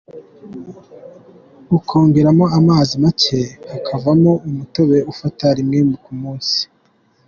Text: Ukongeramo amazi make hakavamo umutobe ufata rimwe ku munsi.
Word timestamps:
Ukongeramo 1.77 2.45
amazi 2.59 2.93
make 3.03 3.41
hakavamo 3.71 4.31
umutobe 4.49 4.97
ufata 5.11 5.45
rimwe 5.57 5.79
ku 6.03 6.11
munsi. 6.21 6.59